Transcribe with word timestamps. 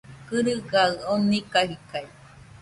Kɨrɨgaɨ 0.27 0.91
oni 1.13 1.39
kajidaide 1.51 2.13